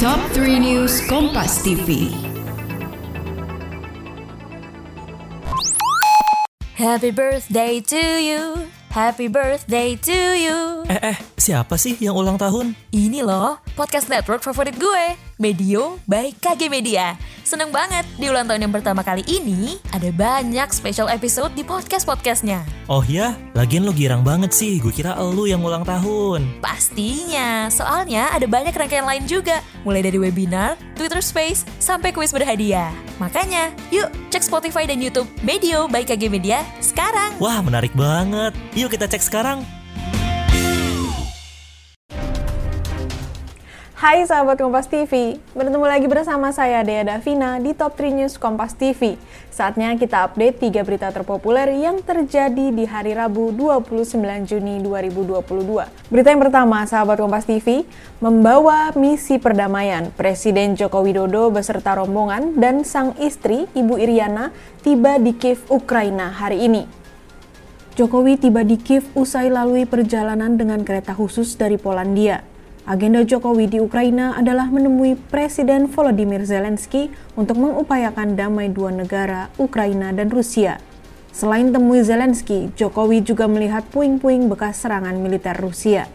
Top 0.00 0.16
3 0.32 0.64
News 0.64 1.04
Kompas 1.12 1.60
TV. 1.60 2.08
Happy 6.72 7.12
birthday 7.12 7.84
to 7.84 8.00
you. 8.00 8.64
Happy 8.88 9.28
birthday 9.28 10.00
to 10.00 10.18
you. 10.40 10.88
Eh, 10.88 11.12
eh, 11.12 11.16
siapa 11.36 11.76
sih 11.76 12.00
yang 12.00 12.16
ulang 12.16 12.40
tahun? 12.40 12.72
Ini 12.88 13.20
loh, 13.20 13.60
podcast 13.76 14.08
network 14.08 14.40
favorit 14.40 14.80
gue, 14.80 15.20
Medio 15.36 16.00
by 16.08 16.32
KG 16.32 16.72
Media. 16.72 17.20
Seneng 17.50 17.74
banget, 17.74 18.06
di 18.14 18.30
ulang 18.30 18.46
tahun 18.46 18.62
yang 18.62 18.70
pertama 18.70 19.02
kali 19.02 19.26
ini, 19.26 19.82
ada 19.90 20.06
banyak 20.14 20.70
special 20.70 21.10
episode 21.10 21.50
di 21.58 21.66
podcast-podcastnya. 21.66 22.62
Oh 22.86 23.02
ya, 23.02 23.34
lagian 23.58 23.82
lo 23.82 23.90
girang 23.90 24.22
banget 24.22 24.54
sih. 24.54 24.78
Gue 24.78 24.94
kira 24.94 25.18
elu 25.18 25.50
yang 25.50 25.58
ulang 25.58 25.82
tahun. 25.82 26.46
Pastinya, 26.62 27.66
soalnya 27.66 28.30
ada 28.30 28.46
banyak 28.46 28.70
rangkaian 28.70 29.02
lain 29.02 29.26
juga. 29.26 29.66
Mulai 29.82 30.06
dari 30.06 30.22
webinar, 30.22 30.78
Twitter 30.94 31.18
Space, 31.18 31.66
sampai 31.82 32.14
kuis 32.14 32.30
berhadiah. 32.30 32.94
Makanya, 33.18 33.74
yuk 33.90 34.14
cek 34.30 34.46
Spotify 34.46 34.86
dan 34.86 35.02
Youtube 35.02 35.26
Medio 35.42 35.90
by 35.90 36.06
KG 36.06 36.30
Media 36.30 36.62
sekarang. 36.78 37.34
Wah, 37.42 37.58
menarik 37.66 37.90
banget. 37.98 38.54
Yuk 38.78 38.94
kita 38.94 39.10
cek 39.10 39.26
sekarang. 39.26 39.66
Hai 44.00 44.24
sahabat 44.24 44.56
Kompas 44.56 44.88
TV, 44.88 45.36
bertemu 45.52 45.84
lagi 45.84 46.08
bersama 46.08 46.48
saya 46.56 46.80
Dea 46.80 47.04
Davina 47.04 47.60
di 47.60 47.76
Top 47.76 48.00
3 48.00 48.16
News 48.16 48.40
Kompas 48.40 48.72
TV. 48.72 49.20
Saatnya 49.52 49.92
kita 49.92 50.24
update 50.24 50.56
3 50.72 50.88
berita 50.88 51.12
terpopuler 51.12 51.68
yang 51.76 52.00
terjadi 52.00 52.72
di 52.72 52.88
hari 52.88 53.12
Rabu 53.12 53.52
29 53.52 54.16
Juni 54.48 54.80
2022. 54.80 55.84
Berita 56.08 56.32
yang 56.32 56.40
pertama, 56.40 56.80
sahabat 56.88 57.20
Kompas 57.20 57.44
TV, 57.44 57.84
membawa 58.24 58.88
misi 58.96 59.36
perdamaian. 59.36 60.08
Presiden 60.16 60.80
Joko 60.80 61.04
Widodo 61.04 61.52
beserta 61.52 61.92
rombongan 61.92 62.56
dan 62.56 62.88
sang 62.88 63.12
istri, 63.20 63.68
Ibu 63.76 64.00
Iriana, 64.00 64.48
tiba 64.80 65.20
di 65.20 65.36
Kiev, 65.36 65.68
Ukraina 65.68 66.32
hari 66.32 66.64
ini. 66.64 66.88
Jokowi 68.00 68.40
tiba 68.40 68.64
di 68.64 68.80
Kiev 68.80 69.04
usai 69.12 69.52
lalui 69.52 69.84
perjalanan 69.84 70.56
dengan 70.56 70.88
kereta 70.88 71.12
khusus 71.12 71.52
dari 71.60 71.76
Polandia. 71.76 72.48
Agenda 72.90 73.22
Jokowi 73.22 73.70
di 73.70 73.78
Ukraina 73.78 74.34
adalah 74.34 74.66
menemui 74.66 75.14
Presiden 75.14 75.86
Volodymyr 75.86 76.42
Zelensky 76.42 77.06
untuk 77.38 77.62
mengupayakan 77.62 78.34
damai 78.34 78.66
dua 78.66 78.90
negara, 78.90 79.46
Ukraina 79.62 80.10
dan 80.10 80.26
Rusia. 80.26 80.82
Selain 81.30 81.70
temui 81.70 82.02
Zelensky, 82.02 82.74
Jokowi 82.74 83.22
juga 83.22 83.46
melihat 83.46 83.86
puing-puing 83.94 84.50
bekas 84.50 84.82
serangan 84.82 85.14
militer 85.22 85.54
Rusia. 85.54 86.10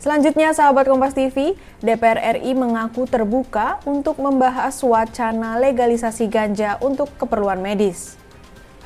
Selanjutnya, 0.00 0.56
sahabat 0.56 0.88
Kompas 0.88 1.12
TV, 1.12 1.60
DPR 1.84 2.40
RI 2.40 2.56
mengaku 2.56 3.04
terbuka 3.04 3.76
untuk 3.84 4.16
membahas 4.16 4.72
wacana 4.80 5.60
legalisasi 5.60 6.24
ganja 6.32 6.80
untuk 6.80 7.12
keperluan 7.20 7.60
medis. 7.60 8.16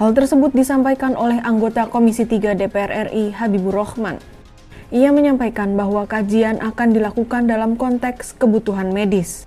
Hal 0.03 0.11
tersebut 0.11 0.51
disampaikan 0.51 1.15
oleh 1.15 1.39
anggota 1.39 1.87
Komisi 1.87 2.27
3 2.27 2.59
DPR 2.59 3.07
RI 3.07 3.31
Habibur 3.31 3.79
Rahman. 3.79 4.36
Ia 4.95 5.11
menyampaikan 5.11 5.75
bahwa 5.75 6.06
kajian 6.06 6.62
akan 6.62 6.95
dilakukan 6.95 7.51
dalam 7.51 7.75
konteks 7.75 8.39
kebutuhan 8.39 8.95
medis. 8.95 9.43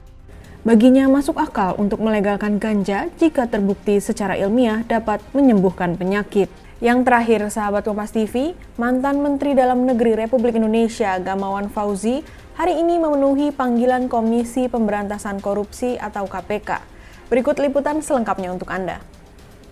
Baginya 0.68 1.08
masuk 1.08 1.40
akal 1.40 1.80
untuk 1.80 2.04
melegalkan 2.04 2.60
ganja 2.60 3.08
jika 3.16 3.48
terbukti 3.48 4.04
secara 4.04 4.36
ilmiah 4.36 4.84
dapat 4.84 5.24
menyembuhkan 5.32 5.96
penyakit. 5.96 6.52
Yang 6.84 7.08
terakhir, 7.08 7.40
sahabat 7.56 7.88
Kompas 7.88 8.12
TV, 8.12 8.52
mantan 8.76 9.24
Menteri 9.24 9.56
Dalam 9.56 9.88
Negeri 9.88 10.20
Republik 10.20 10.60
Indonesia 10.60 11.16
Gamawan 11.24 11.72
Fauzi 11.72 12.20
hari 12.60 12.76
ini 12.76 13.00
memenuhi 13.00 13.56
panggilan 13.56 14.12
Komisi 14.12 14.68
Pemberantasan 14.68 15.40
Korupsi 15.40 15.96
atau 15.96 16.28
KPK. 16.28 16.84
Berikut 17.32 17.56
liputan 17.64 18.04
selengkapnya 18.04 18.52
untuk 18.52 18.68
Anda. 18.68 19.00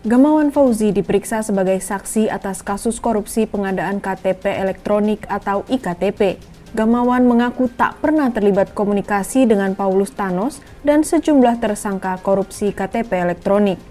Gamawan 0.06 0.54
Fauzi 0.54 0.94
diperiksa 0.94 1.42
sebagai 1.42 1.82
saksi 1.82 2.30
atas 2.30 2.62
kasus 2.62 3.02
korupsi 3.02 3.50
pengadaan 3.50 3.98
KTP 3.98 4.54
elektronik 4.54 5.26
atau 5.26 5.66
IKTP. 5.66 6.38
Gamawan 6.78 7.26
mengaku 7.26 7.66
tak 7.66 7.98
pernah 7.98 8.30
terlibat 8.30 8.78
komunikasi 8.78 9.50
dengan 9.50 9.74
Paulus 9.74 10.14
Thanos 10.14 10.62
dan 10.86 11.02
sejumlah 11.02 11.58
tersangka 11.58 12.14
korupsi 12.22 12.78
KTP 12.78 13.10
elektronik. 13.26 13.82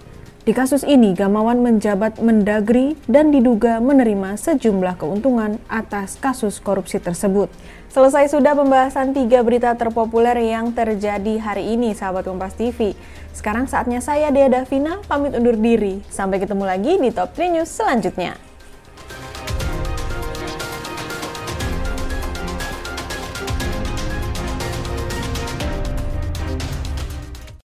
Di 0.46 0.54
kasus 0.54 0.86
ini, 0.86 1.10
Gamawan 1.10 1.58
menjabat 1.58 2.22
Mendagri 2.22 2.94
dan 3.10 3.34
diduga 3.34 3.82
menerima 3.82 4.38
sejumlah 4.38 4.94
keuntungan 4.94 5.58
atas 5.66 6.14
kasus 6.22 6.62
korupsi 6.62 7.02
tersebut. 7.02 7.50
Selesai 7.90 8.30
sudah 8.30 8.54
pembahasan 8.54 9.10
tiga 9.10 9.42
berita 9.42 9.74
terpopuler 9.74 10.38
yang 10.38 10.70
terjadi 10.70 11.42
hari 11.42 11.74
ini, 11.74 11.98
sahabat 11.98 12.30
Kompas 12.30 12.54
TV. 12.54 12.94
Sekarang 13.34 13.66
saatnya 13.66 13.98
saya, 13.98 14.30
Dea 14.30 14.46
Davina, 14.46 15.02
pamit 15.10 15.34
undur 15.34 15.58
diri. 15.58 16.06
Sampai 16.14 16.38
ketemu 16.38 16.62
lagi 16.62 16.94
di 16.94 17.10
Top 17.10 17.34
3 17.34 17.50
News 17.50 17.66
selanjutnya. 17.66 18.38